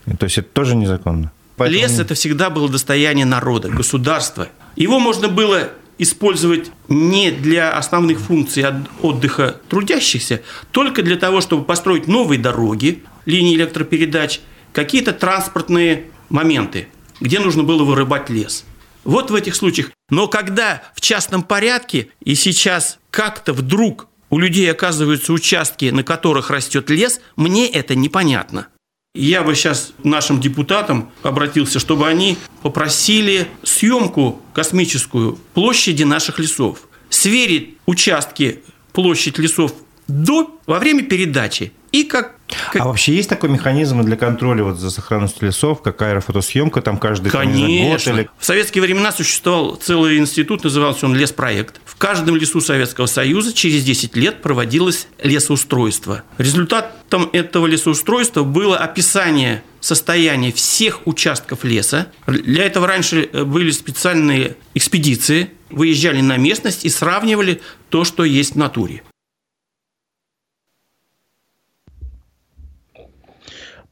То 0.05 0.25
есть 0.25 0.37
это 0.37 0.47
тоже 0.47 0.75
незаконно? 0.75 1.31
Поэтому... 1.57 1.81
Лес 1.81 1.99
это 1.99 2.13
всегда 2.13 2.49
было 2.49 2.69
достояние 2.69 3.25
народа, 3.25 3.69
государства. 3.69 4.47
Его 4.77 4.99
можно 4.99 5.27
было 5.27 5.69
использовать 5.97 6.71
не 6.87 7.31
для 7.31 7.71
основных 7.71 8.19
функций 8.19 8.63
отдыха 9.01 9.57
трудящихся, 9.67 10.41
только 10.71 11.01
для 11.01 11.17
того, 11.17 11.41
чтобы 11.41 11.65
построить 11.65 12.07
новые 12.07 12.39
дороги, 12.39 13.03
линии 13.25 13.55
электропередач, 13.55 14.39
какие-то 14.71 15.11
транспортные 15.11 16.03
моменты 16.29 16.87
где 17.19 17.39
нужно 17.39 17.63
было 17.63 17.83
вырубать 17.83 18.29
лес. 18.29 18.65
Вот 19.03 19.31
в 19.31 19.35
этих 19.35 19.55
случаях. 19.55 19.91
Но 20.09 20.27
когда 20.27 20.83
в 20.93 21.01
частном 21.01 21.43
порядке 21.43 22.09
и 22.23 22.35
сейчас 22.35 22.99
как-то 23.09 23.53
вдруг 23.53 24.07
у 24.29 24.39
людей 24.39 24.69
оказываются 24.69 25.31
участки, 25.31 25.85
на 25.85 26.03
которых 26.03 26.49
растет 26.49 26.89
лес, 26.89 27.21
мне 27.35 27.69
это 27.69 27.95
непонятно. 27.95 28.67
Я 29.15 29.41
бы 29.41 29.55
сейчас 29.55 29.93
нашим 30.03 30.39
депутатам 30.39 31.11
обратился, 31.23 31.79
чтобы 31.79 32.07
они 32.07 32.37
попросили 32.61 33.47
съемку 33.63 34.41
космическую 34.53 35.39
площади 35.53 36.03
наших 36.03 36.37
лесов, 36.37 36.81
сверить 37.09 37.77
участки, 37.85 38.61
площадь 38.93 39.39
лесов 39.39 39.73
до, 40.07 40.59
во 40.67 40.79
время 40.79 41.03
передачи 41.03 41.71
и 41.91 42.03
как 42.03 42.37
как... 42.71 42.81
А 42.81 42.85
вообще 42.85 43.15
есть 43.15 43.29
такой 43.29 43.49
механизм 43.49 44.01
для 44.03 44.15
контроля 44.15 44.63
вот 44.63 44.77
за 44.77 44.89
сохранностью 44.89 45.47
лесов, 45.47 45.81
как 45.81 46.01
аэрофотосъемка, 46.01 46.81
там 46.81 46.97
каждый 46.97 47.29
Конечно. 47.29 48.11
год? 48.13 48.19
Или... 48.21 48.29
В 48.37 48.45
советские 48.45 48.81
времена 48.81 49.11
существовал 49.11 49.75
целый 49.75 50.17
институт, 50.17 50.63
назывался 50.63 51.05
он 51.05 51.15
леспроект. 51.15 51.81
В 51.85 51.95
каждом 51.95 52.35
лесу 52.35 52.61
Советского 52.61 53.05
Союза 53.05 53.53
через 53.53 53.83
10 53.83 54.15
лет 54.15 54.41
проводилось 54.41 55.07
лесоустройство. 55.21 56.23
Результатом 56.37 57.29
этого 57.33 57.67
лесоустройства 57.67 58.43
было 58.43 58.77
описание 58.77 59.63
состояния 59.79 60.51
всех 60.51 61.05
участков 61.05 61.63
леса. 61.63 62.07
Для 62.27 62.63
этого 62.63 62.87
раньше 62.87 63.27
были 63.27 63.71
специальные 63.71 64.55
экспедиции, 64.73 65.51
выезжали 65.69 66.21
на 66.21 66.37
местность 66.37 66.85
и 66.85 66.89
сравнивали 66.89 67.61
то, 67.89 68.03
что 68.03 68.23
есть 68.23 68.53
в 68.53 68.57
натуре. 68.57 69.03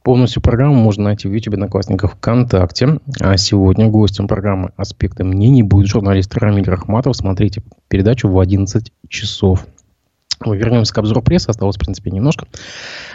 Полностью 0.06 0.40
программу 0.40 0.76
можно 0.76 1.02
найти 1.02 1.26
в 1.26 1.32
YouTube 1.32 1.54
Одноклассниках 1.54 2.12
ВКонтакте. 2.12 3.00
А 3.18 3.36
сегодня 3.36 3.88
гостем 3.88 4.28
программы 4.28 4.70
«Аспекты 4.76 5.24
мнений» 5.24 5.64
будет 5.64 5.88
журналист 5.88 6.32
Рамиль 6.36 6.70
Рахматов. 6.70 7.16
Смотрите 7.16 7.64
передачу 7.88 8.28
в 8.28 8.38
11 8.38 8.92
часов. 9.08 9.66
Мы 10.44 10.58
вернемся 10.58 10.94
к 10.94 10.98
обзору 10.98 11.22
прессы. 11.22 11.48
Осталось, 11.48 11.74
в 11.74 11.80
принципе, 11.80 12.12
немножко. 12.12 12.46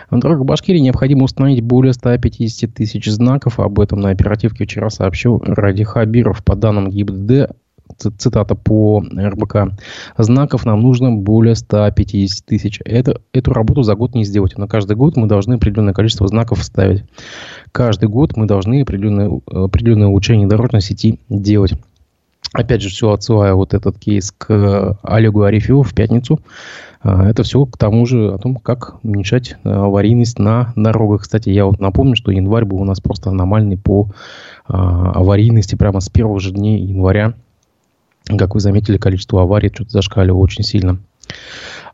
На 0.09 0.19
дорогах 0.19 0.43
Башкирии 0.43 0.79
необходимо 0.79 1.23
установить 1.23 1.63
более 1.63 1.93
150 1.93 2.73
тысяч 2.73 3.05
знаков. 3.05 3.61
Об 3.61 3.79
этом 3.79 4.01
на 4.01 4.09
оперативке 4.09 4.65
вчера 4.65 4.89
сообщил 4.89 5.41
Ради 5.45 5.85
Хабиров. 5.85 6.43
По 6.43 6.57
данным 6.57 6.89
ГИБДД, 6.89 7.55
цитата 7.97 8.55
по 8.55 9.03
РБК, 9.15 9.73
знаков 10.17 10.65
нам 10.65 10.81
нужно 10.81 11.11
более 11.11 11.55
150 11.55 12.45
тысяч. 12.45 12.79
Это, 12.85 13.21
эту 13.33 13.53
работу 13.53 13.83
за 13.83 13.95
год 13.95 14.15
не 14.15 14.23
сделать. 14.23 14.57
Но 14.57 14.67
каждый 14.67 14.95
год 14.95 15.17
мы 15.17 15.27
должны 15.27 15.55
определенное 15.55 15.93
количество 15.93 16.27
знаков 16.27 16.63
ставить. 16.63 17.03
Каждый 17.71 18.09
год 18.09 18.35
мы 18.35 18.45
должны 18.45 18.81
определенное, 18.81 19.41
определенное 19.45 20.07
улучшение 20.07 20.47
дорожной 20.47 20.81
сети 20.81 21.19
делать. 21.29 21.73
Опять 22.53 22.81
же, 22.81 22.89
все 22.89 23.11
отсылая 23.11 23.53
вот 23.53 23.73
этот 23.73 23.97
кейс 23.97 24.33
к 24.37 24.97
Олегу 25.03 25.43
Арефьеву 25.43 25.83
в 25.83 25.93
пятницу. 25.93 26.41
А, 27.01 27.29
это 27.29 27.43
все 27.43 27.65
к 27.65 27.77
тому 27.77 28.05
же 28.05 28.33
о 28.33 28.37
том, 28.37 28.57
как 28.57 28.95
уменьшать 29.03 29.55
аварийность 29.63 30.37
на 30.37 30.73
дорогах. 30.75 31.21
Кстати, 31.21 31.49
я 31.49 31.65
вот 31.65 31.79
напомню, 31.79 32.15
что 32.15 32.31
январь 32.31 32.65
был 32.65 32.81
у 32.81 32.85
нас 32.85 32.99
просто 32.99 33.29
аномальный 33.29 33.77
по 33.77 34.09
аварийности 34.67 35.75
прямо 35.75 35.99
с 35.99 36.09
первых 36.09 36.39
же 36.39 36.51
дней 36.51 36.79
января 36.81 37.33
как 38.25 38.53
вы 38.53 38.59
заметили, 38.59 38.97
количество 38.97 39.41
аварий 39.41 39.71
что-то 39.73 39.91
зашкаливало 39.91 40.41
очень 40.41 40.63
сильно. 40.63 40.99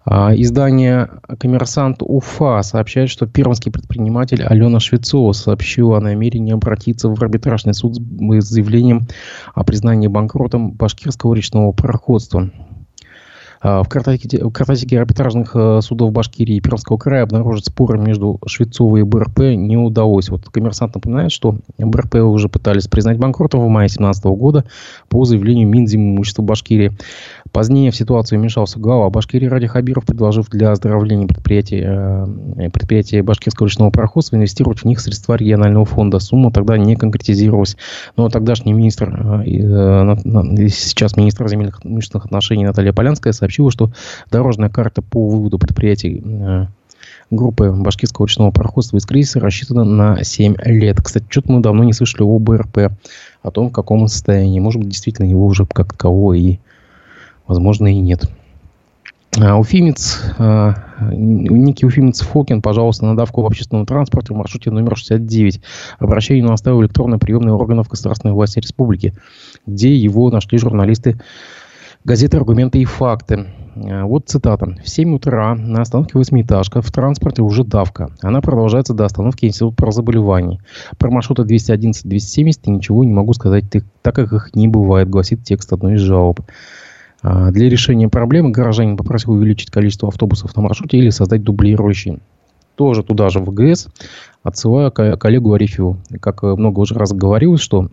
А, 0.10 0.34
издание 0.34 1.10
«Коммерсант 1.38 1.98
Уфа» 2.00 2.62
сообщает, 2.62 3.10
что 3.10 3.28
пермский 3.28 3.74
предприниматель 3.74 4.42
Алена 4.42 4.80
Швецова 4.80 5.34
сообщила 5.34 5.98
о 5.98 6.02
намерении 6.02 6.54
обратиться 6.54 7.10
в 7.10 7.22
арбитражный 7.22 7.74
суд 7.74 7.96
с 7.98 8.46
заявлением 8.46 9.08
о 9.54 9.66
признании 9.66 10.08
банкротом 10.08 10.72
башкирского 10.72 11.34
речного 11.34 11.74
пароходства. 11.74 12.50
А, 13.68 13.84
в 13.84 13.90
картотеке, 13.90 14.46
в 14.46 14.52
картотеке 14.52 14.98
арбитражных 14.98 15.52
э, 15.54 15.82
судов 15.82 16.14
Башкирии 16.14 16.56
и 16.56 16.62
Пермского 16.62 16.98
края 16.98 17.24
обнаружить 17.24 17.66
споры 17.66 18.00
между 18.00 18.40
Швецовой 18.46 19.02
и 19.02 19.04
БРП 19.04 19.40
не 19.58 19.76
удалось. 19.76 20.30
Вот 20.30 20.46
коммерсант 20.46 20.96
напоминает, 20.96 21.34
что 21.34 21.58
БРП 21.78 22.16
уже 22.16 22.48
пытались 22.48 22.88
признать 22.88 23.18
банкротом 23.18 23.60
в 23.66 23.68
мае 23.68 23.90
2017 23.90 24.24
года 24.26 24.64
по 25.10 25.26
заявлению 25.26 25.68
Минзимущества 25.68 26.44
Башкирии. 26.44 26.94
Позднее 27.52 27.92
в 27.92 27.96
ситуацию 27.98 28.40
вмешался 28.40 28.80
глава 28.80 29.10
Башкирии 29.10 29.48
Ради 29.48 29.68
Хабиров, 29.68 30.06
предложив 30.06 30.48
для 30.50 30.72
оздоровления 30.72 31.28
предприятия, 31.28 32.26
э, 32.58 32.70
предприятия 32.70 33.22
башкирского 33.22 33.68
речного 33.68 33.90
пароходства 33.90 34.38
инвестировать 34.38 34.80
в 34.80 34.86
них 34.86 35.02
средства 35.02 35.36
регионального 35.36 35.84
фонда. 35.84 36.20
Сумма 36.20 36.54
тогда 36.54 36.78
не 36.78 36.96
конкретизировалась. 36.96 37.76
Но 38.16 38.30
тогдашний 38.30 38.72
министр, 38.72 39.44
э, 39.46 40.68
сейчас 40.70 41.18
министр 41.18 41.50
земельных 41.50 41.82
имущественных 41.84 42.28
отношений 42.28 42.64
Наталья 42.64 42.94
Полянская 42.94 43.34
сообщила, 43.34 43.57
что 43.70 43.92
дорожная 44.32 44.70
карта 44.70 45.02
по 45.02 45.28
выводу 45.28 45.60
предприятий 45.60 46.22
э, 46.24 46.66
группы 47.30 47.72
башкирского 47.72 48.28
речного 48.28 48.52
пароходства 48.52 48.98
из 48.98 49.06
кризиса 49.06 49.40
рассчитана 49.40 49.84
на 49.84 50.24
7 50.24 50.56
лет. 50.64 51.02
Кстати, 51.02 51.26
что-то 51.30 51.52
мы 51.52 51.62
давно 51.62 51.84
не 51.84 51.94
слышали 51.94 52.24
о 52.24 52.40
БРП, 52.40 52.94
о 53.42 53.52
том, 53.52 53.70
в 53.70 53.74
каком 53.74 54.08
состоянии. 54.08 54.60
Может 54.60 54.82
быть, 54.82 54.90
действительно 54.90 55.28
его 55.28 55.46
уже 55.46 55.66
как 55.66 55.94
такового 55.94 56.34
и 56.34 56.60
возможно, 57.48 57.88
и 57.88 58.00
нет. 58.00 58.30
А, 59.40 59.58
уфимец, 59.58 60.20
а, 60.40 60.76
некий 61.12 61.86
уфимец 61.86 62.22
Фокин, 62.22 62.62
пожалуйста, 62.62 63.06
на 63.06 63.16
давку 63.16 63.42
в 63.42 63.46
общественном 63.46 63.86
транспорте 63.86 64.34
в 64.34 64.38
маршруте 64.38 64.72
номер 64.72 64.98
69. 64.98 65.62
Обращение 66.00 66.44
на 66.44 66.54
оставил 66.54 66.82
электронные 66.82 67.20
приемные 67.20 67.54
органов 67.54 67.88
государственной 67.88 68.34
власти 68.34 68.60
республики, 68.60 69.14
где 69.68 69.96
его 69.96 70.32
нашли 70.32 70.58
журналисты 70.58 71.20
газеты 72.08 72.38
«Аргументы 72.38 72.80
и 72.80 72.86
факты». 72.86 73.48
А, 73.76 74.06
вот 74.06 74.30
цитата. 74.30 74.78
«В 74.82 74.88
7 74.88 75.16
утра 75.16 75.56
на 75.56 75.82
остановке 75.82 76.18
«Восьмиэтажка» 76.18 76.82
в 76.82 76.90
транспорте 76.90 77.42
уже 77.42 77.66
давка. 77.66 78.12
Она 78.22 78.40
продолжается 78.40 78.94
до 78.94 79.04
остановки 79.04 79.46
Института 79.46 79.76
про 79.76 79.92
заболеваний. 79.92 80.62
Про 80.98 81.12
маршруты 81.12 81.42
211-270 81.44 82.60
ничего 82.68 83.04
не 83.04 83.12
могу 83.12 83.34
сказать, 83.34 83.66
так 84.02 84.16
как 84.16 84.32
их 84.32 84.56
не 84.56 84.70
бывает», 84.70 85.10
гласит 85.10 85.44
текст 85.44 85.74
одной 85.74 85.96
из 85.96 86.00
жалоб. 86.00 86.40
А, 87.24 87.52
для 87.52 87.70
решения 87.70 88.08
проблемы 88.08 88.52
горожанин 88.52 88.96
попросил 88.96 89.34
увеличить 89.34 89.70
количество 89.70 90.08
автобусов 90.08 90.56
на 90.56 90.62
маршруте 90.62 90.98
или 90.98 91.10
создать 91.10 91.44
дублирующие. 91.44 92.20
Тоже 92.76 93.04
туда 93.04 93.28
же 93.28 93.40
в 93.40 93.52
ГС, 93.54 93.90
отсылаю 94.44 94.94
коллегу 94.94 95.52
Арифьеву. 95.52 95.98
Как 96.22 96.44
много 96.44 96.80
уже 96.80 96.94
раз 96.94 97.12
говорилось, 97.12 97.60
что 97.60 97.90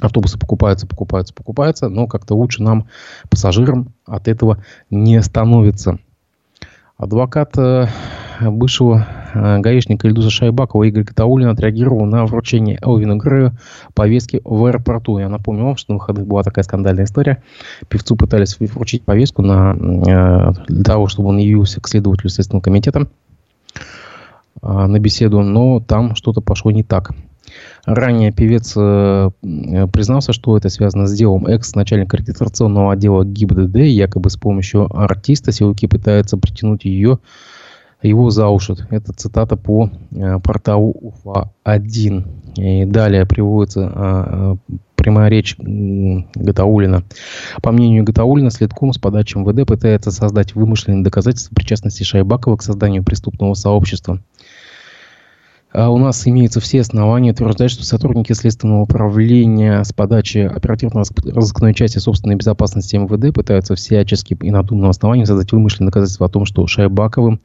автобусы 0.00 0.38
покупаются, 0.38 0.86
покупаются, 0.86 1.34
покупаются, 1.34 1.88
но 1.88 2.06
как-то 2.06 2.34
лучше 2.34 2.62
нам, 2.62 2.86
пассажирам, 3.28 3.92
от 4.06 4.28
этого 4.28 4.62
не 4.90 5.20
становится. 5.22 5.98
Адвокат 6.96 7.56
э, 7.56 7.86
бывшего 8.40 9.06
э, 9.32 9.58
гаишника 9.60 10.08
Ильдуса 10.08 10.30
Шайбакова 10.30 10.82
Игорь 10.82 11.04
Катаулин 11.04 11.48
отреагировал 11.48 12.06
на 12.06 12.26
вручение 12.26 12.78
Элвину 12.82 13.16
Грею 13.16 13.52
повестки 13.94 14.40
в 14.44 14.64
аэропорту. 14.64 15.18
Я 15.18 15.28
напомню 15.28 15.64
вам, 15.64 15.76
что 15.76 15.92
на 15.92 15.98
выходных 15.98 16.26
была 16.26 16.42
такая 16.42 16.64
скандальная 16.64 17.04
история. 17.04 17.40
Певцу 17.88 18.16
пытались 18.16 18.58
вручить 18.58 19.04
повестку 19.04 19.42
на, 19.42 19.76
э, 19.76 20.52
для 20.66 20.84
того, 20.84 21.06
чтобы 21.06 21.28
он 21.28 21.38
явился 21.38 21.80
к 21.80 21.86
следователю 21.86 22.30
Следственного 22.30 22.62
комитета 22.62 23.06
на 24.60 24.98
беседу, 24.98 25.42
но 25.42 25.78
там 25.78 26.16
что-то 26.16 26.40
пошло 26.40 26.72
не 26.72 26.82
так. 26.82 27.12
Ранее 27.84 28.32
певец 28.32 28.74
э, 28.76 29.30
признался, 29.92 30.32
что 30.32 30.56
это 30.56 30.68
связано 30.68 31.06
с 31.06 31.14
делом 31.14 31.46
экс-начальника 31.46 32.16
регистрационного 32.16 32.92
отдела 32.92 33.24
ГИБДД. 33.24 33.76
Якобы 33.76 34.30
с 34.30 34.36
помощью 34.36 34.94
артиста 34.94 35.52
силовики 35.52 35.86
пытаются 35.86 36.36
притянуть 36.36 36.84
ее, 36.84 37.18
его 38.02 38.30
за 38.30 38.48
уши. 38.48 38.76
Это 38.90 39.12
цитата 39.12 39.56
по 39.56 39.90
э, 40.10 40.38
порталу 40.40 40.94
УФА-1. 41.24 42.24
И 42.56 42.84
далее 42.84 43.26
приводится 43.26 43.92
э, 43.94 44.56
прямая 44.94 45.30
речь 45.30 45.56
Гатаулина. 45.58 47.04
По 47.62 47.72
мнению 47.72 48.04
Гатаулина, 48.04 48.50
следком 48.50 48.92
с 48.92 48.98
подачи 48.98 49.36
МВД 49.36 49.66
пытается 49.66 50.10
создать 50.10 50.54
вымышленные 50.54 51.02
доказательства 51.02 51.54
причастности 51.54 52.02
Шайбакова 52.02 52.56
к 52.56 52.62
созданию 52.62 53.04
преступного 53.04 53.54
сообщества. 53.54 54.20
А 55.70 55.90
у 55.90 55.98
нас 55.98 56.26
имеются 56.26 56.60
все 56.60 56.80
основания 56.80 57.32
утверждать, 57.32 57.70
что 57.70 57.84
сотрудники 57.84 58.32
Следственного 58.32 58.82
управления 58.82 59.84
с 59.84 59.92
подачи 59.92 60.38
оперативно-розыскной 60.38 61.74
части 61.74 61.98
собственной 61.98 62.36
безопасности 62.36 62.96
МВД 62.96 63.34
пытаются 63.34 63.74
всячески 63.74 64.34
и 64.40 64.50
на 64.50 64.62
думном 64.62 64.88
основании 64.88 65.24
создать 65.24 65.52
вымышленные 65.52 65.88
доказательства 65.88 66.26
о 66.26 66.30
том, 66.30 66.46
что 66.46 66.66
Шайбаковым 66.66 67.40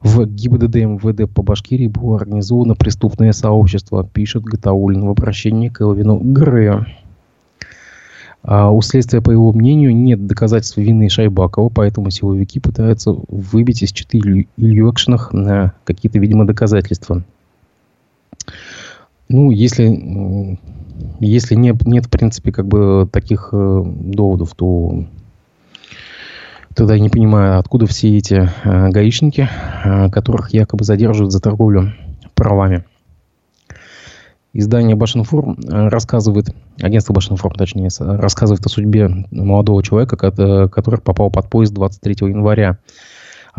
в 0.00 0.26
ГИБДД 0.26 0.76
МВД 0.76 1.32
по 1.32 1.42
Башкирии 1.42 1.86
было 1.86 2.16
организовано 2.16 2.74
преступное 2.74 3.30
сообщество, 3.32 4.02
пишет 4.04 4.42
Гатаулин 4.42 5.06
в 5.06 5.10
обращении 5.10 5.68
к 5.68 5.80
Элвину 5.80 6.18
Грею. 6.18 6.86
А 8.42 8.70
у 8.72 8.82
следствия, 8.82 9.20
по 9.20 9.30
его 9.30 9.52
мнению, 9.52 9.94
нет 9.94 10.26
доказательств 10.26 10.76
вины 10.76 11.08
Шайбакова, 11.08 11.68
поэтому 11.68 12.10
силовики 12.10 12.58
пытаются 12.58 13.14
выбить 13.28 13.82
из 13.82 13.92
читы 13.92 14.18
Илью 14.18 14.90
Экшенах 14.90 15.32
какие-то, 15.84 16.18
видимо, 16.18 16.46
доказательства. 16.46 17.22
Ну, 19.28 19.50
если, 19.50 20.58
если 21.20 21.54
нет, 21.54 21.86
нет, 21.86 22.06
в 22.06 22.10
принципе, 22.10 22.50
как 22.50 22.66
бы 22.66 23.08
таких 23.12 23.50
э, 23.52 23.82
доводов, 23.84 24.54
то 24.56 25.04
тогда 26.74 26.94
я 26.94 27.00
не 27.00 27.10
понимаю, 27.10 27.58
откуда 27.58 27.86
все 27.86 28.16
эти 28.16 28.50
э, 28.64 28.88
гаишники, 28.88 29.48
э, 29.84 30.10
которых 30.10 30.52
якобы 30.52 30.84
задерживают 30.84 31.32
за 31.32 31.40
торговлю 31.40 31.92
правами. 32.34 32.84
Издание 34.52 34.96
Башинформ 34.96 35.58
э, 35.60 35.88
рассказывает, 35.88 36.48
агентство 36.80 37.12
Башинформ, 37.12 37.54
точнее, 37.54 37.88
рассказывает 37.98 38.64
о 38.66 38.68
судьбе 38.68 39.26
молодого 39.30 39.82
человека, 39.82 40.16
который 40.16 41.00
попал 41.00 41.30
под 41.30 41.48
поезд 41.48 41.72
23 41.72 42.28
января 42.28 42.78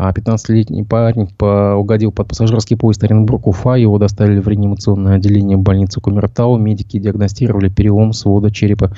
а 0.08 0.10
15-летний 0.10 0.82
парень 0.82 1.28
по, 1.28 1.74
угодил 1.74 2.10
под 2.10 2.28
пассажирский 2.28 2.76
поезд 2.76 3.04
Оренбург-Уфа. 3.04 3.74
Его 3.74 3.98
доставили 3.98 4.40
в 4.40 4.48
реанимационное 4.48 5.14
отделение 5.14 5.56
больницы 5.56 6.00
Кумертау. 6.00 6.56
Медики 6.58 6.98
диагностировали 6.98 7.68
перелом 7.68 8.12
свода 8.12 8.50
черепа. 8.50 8.92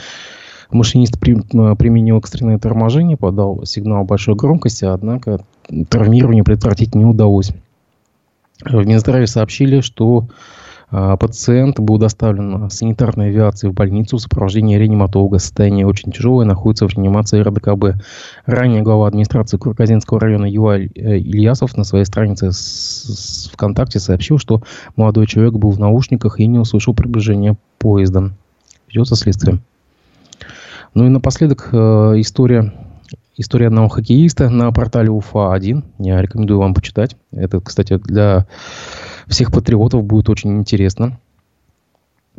Машинист 0.70 1.20
при, 1.20 1.34
применил 1.76 2.18
экстренное 2.18 2.58
торможение, 2.58 3.18
подал 3.18 3.66
сигнал 3.66 4.04
большой 4.04 4.34
громкости, 4.34 4.86
однако 4.86 5.40
травмирование 5.90 6.42
предотвратить 6.42 6.94
не 6.94 7.04
удалось. 7.04 7.50
В 8.64 8.86
Минздраве 8.86 9.26
сообщили, 9.26 9.80
что 9.80 10.26
пациент 11.18 11.80
был 11.80 11.98
доставлен 11.98 12.70
санитарной 12.70 13.28
авиацией 13.28 13.72
в 13.72 13.74
больницу 13.74 14.16
в 14.16 14.20
сопровождении 14.20 14.76
реаниматолога. 14.76 15.38
Состояние 15.38 15.86
очень 15.86 16.12
тяжелое, 16.12 16.46
находится 16.46 16.86
в 16.86 16.92
реанимации 16.92 17.40
РДКБ. 17.40 18.00
Ранее 18.46 18.82
глава 18.82 19.08
администрации 19.08 19.56
Курказинского 19.56 20.20
района 20.20 20.46
Юай 20.46 20.90
э, 20.94 21.18
Ильясов 21.18 21.76
на 21.76 21.84
своей 21.84 22.04
странице 22.04 22.52
с 22.52 23.50
ВКонтакте 23.52 23.98
сообщил, 23.98 24.38
что 24.38 24.62
молодой 24.94 25.26
человек 25.26 25.54
был 25.54 25.70
в 25.70 25.80
наушниках 25.80 26.38
и 26.38 26.46
не 26.46 26.58
услышал 26.58 26.94
приближения 26.94 27.56
поезда. 27.78 28.30
Ведется 28.88 29.16
следствие. 29.16 29.58
Ну 30.94 31.06
и 31.06 31.08
напоследок 31.08 31.70
э, 31.72 31.76
история 32.18 32.72
история 33.36 33.68
одного 33.68 33.88
хоккеиста 33.88 34.48
на 34.48 34.70
портале 34.72 35.10
УФА-1. 35.10 35.82
Я 35.98 36.22
рекомендую 36.22 36.58
вам 36.58 36.74
почитать. 36.74 37.16
Это, 37.32 37.60
кстати, 37.60 37.98
для 37.98 38.46
всех 39.26 39.52
патриотов 39.52 40.04
будет 40.04 40.28
очень 40.28 40.58
интересно. 40.58 41.18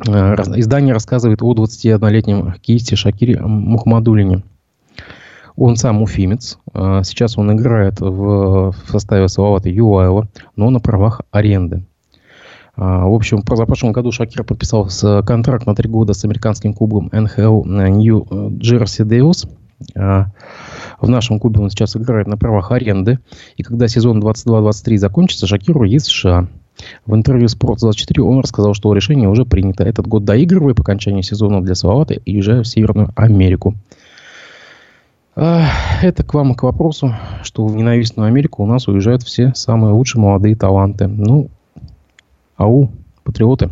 Э, 0.06 0.34
издание 0.56 0.92
рассказывает 0.92 1.42
о 1.42 1.54
21-летнем 1.54 2.52
хоккеисте 2.52 2.96
Шакире 2.96 3.40
Мухаммадулине. 3.40 4.42
Он 5.56 5.76
сам 5.76 6.02
уфимец. 6.02 6.58
Э, 6.74 7.02
сейчас 7.04 7.38
он 7.38 7.52
играет 7.52 8.00
в, 8.00 8.74
составе 8.88 9.28
Салавата 9.28 9.68
Юлаева, 9.68 10.28
но 10.54 10.70
на 10.70 10.80
правах 10.80 11.22
аренды. 11.30 11.84
Э, 12.76 13.04
в 13.04 13.14
общем, 13.14 13.38
в 13.38 13.44
прошлом 13.44 13.92
году 13.92 14.12
Шакир 14.12 14.44
подписал 14.44 14.88
контракт 15.24 15.66
на 15.66 15.74
три 15.74 15.88
года 15.88 16.12
с 16.12 16.24
американским 16.24 16.74
клубом 16.74 17.10
New 17.12 18.24
Jersey 18.58 19.06
Devils. 19.06 19.48
В 19.94 21.08
нашем 21.08 21.38
клубе 21.38 21.60
он 21.60 21.70
сейчас 21.70 21.96
играет 21.96 22.26
на 22.26 22.36
правах 22.36 22.72
аренды. 22.72 23.18
И 23.56 23.62
когда 23.62 23.88
сезон 23.88 24.22
22-23 24.22 24.96
закончится, 24.96 25.46
Шакиру 25.46 25.84
есть 25.84 26.06
США. 26.06 26.48
В 27.06 27.14
интервью 27.14 27.46
Sports24 27.46 28.20
он 28.20 28.40
рассказал, 28.40 28.74
что 28.74 28.92
решение 28.92 29.28
уже 29.28 29.44
принято. 29.44 29.84
Этот 29.84 30.06
год 30.06 30.24
доигрывая 30.24 30.74
по 30.74 30.82
окончании 30.82 31.22
сезона 31.22 31.62
для 31.62 31.74
Салавата 31.74 32.14
и 32.14 32.34
уезжаю 32.34 32.64
в 32.64 32.68
Северную 32.68 33.10
Америку. 33.16 33.74
Это 35.34 36.22
к 36.26 36.32
вам 36.32 36.54
к 36.54 36.62
вопросу, 36.62 37.14
что 37.42 37.66
в 37.66 37.76
ненавистную 37.76 38.28
Америку 38.28 38.62
у 38.62 38.66
нас 38.66 38.88
уезжают 38.88 39.22
все 39.22 39.52
самые 39.54 39.92
лучшие 39.92 40.22
молодые 40.22 40.56
таланты. 40.56 41.06
Ну, 41.06 41.50
ау, 42.56 42.90
патриоты. 43.24 43.70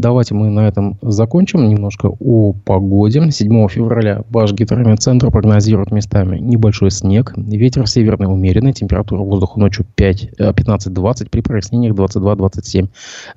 Давайте 0.00 0.34
мы 0.34 0.48
на 0.48 0.66
этом 0.66 0.96
закончим. 1.02 1.68
Немножко 1.68 2.06
о 2.06 2.54
погоде. 2.64 3.30
7 3.30 3.68
февраля 3.68 4.22
ваш 4.30 4.54
гидрометцентр 4.54 5.30
прогнозирует 5.30 5.90
местами 5.90 6.38
небольшой 6.38 6.90
снег. 6.90 7.34
Ветер 7.36 7.86
северный 7.86 8.26
умеренный. 8.26 8.72
Температура 8.72 9.20
воздуха 9.20 9.60
ночью 9.60 9.84
5, 9.96 10.30
15-20. 10.38 11.28
При 11.28 11.42
прояснениях 11.42 11.94
22-27. 11.94 12.88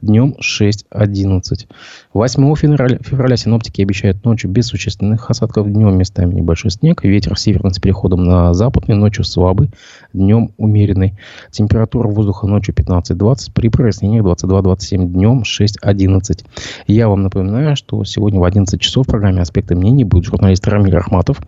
Днем 0.01 0.35
6-11. 0.39 1.67
8 2.13 2.55
февраля, 2.55 2.97
февраля 3.01 3.35
синоптики 3.35 3.81
обещают 3.81 4.23
ночью 4.23 4.49
без 4.49 4.67
существенных 4.67 5.29
осадков. 5.29 5.69
Днем 5.69 5.97
местами 5.97 6.33
небольшой 6.33 6.71
снег. 6.71 7.03
Ветер 7.03 7.37
северный 7.37 7.73
с 7.73 7.79
переходом 7.79 8.23
на 8.23 8.53
западный. 8.53 8.95
Ночью 8.95 9.25
слабый. 9.25 9.69
Днем 10.13 10.51
умеренный. 10.57 11.19
Температура 11.51 12.07
воздуха 12.07 12.47
ночью 12.47 12.73
15-20. 12.73 13.51
При 13.53 13.67
прояснениях 13.67 14.23
22-27. 14.23 15.07
Днем 15.07 15.41
6-11. 15.41 16.45
Я 16.87 17.07
вам 17.07 17.23
напоминаю, 17.23 17.75
что 17.75 18.03
сегодня 18.03 18.39
в 18.39 18.43
11 18.43 18.79
часов 18.79 19.05
в 19.05 19.09
программе 19.09 19.41
«Аспекты 19.41 19.75
мнений» 19.75 20.03
будет 20.03 20.25
журналист 20.25 20.67
Рамиль 20.67 20.95
Ахматов. 20.95 21.41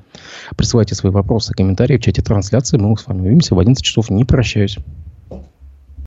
Присылайте 0.55 0.95
свои 0.95 1.11
вопросы, 1.11 1.53
комментарии 1.53 1.97
в 1.97 2.01
чате 2.01 2.21
трансляции. 2.21 2.77
Мы 2.77 2.97
с 2.97 3.07
вами 3.07 3.21
увидимся 3.21 3.55
в 3.55 3.59
11 3.59 3.83
часов. 3.83 4.09
Не 4.09 4.25
прощаюсь. 4.25 4.77